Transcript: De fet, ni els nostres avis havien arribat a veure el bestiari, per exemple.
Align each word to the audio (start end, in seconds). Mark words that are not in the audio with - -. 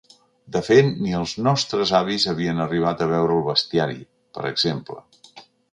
De 0.53 0.61
fet, 0.67 0.87
ni 1.07 1.13
els 1.17 1.33
nostres 1.49 1.93
avis 1.99 2.27
havien 2.33 2.65
arribat 2.67 3.05
a 3.07 3.11
veure 3.15 3.39
el 3.41 3.47
bestiari, 3.53 4.03
per 4.39 4.51
exemple. 4.55 5.03